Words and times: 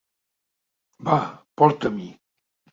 Va, 1.11 1.19
porta-m'hi!... 1.63 2.11